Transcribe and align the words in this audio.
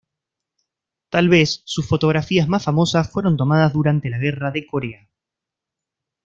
Tal 1.11 1.29
vez 1.29 1.61
sus 1.65 1.87
fotografías 1.87 2.47
más 2.47 2.63
famosas 2.65 3.11
fueron 3.11 3.37
tomadas 3.37 3.71
durante 3.71 4.09
la 4.09 4.17
Guerra 4.17 4.49
de 4.49 4.65
Corea. 4.65 5.07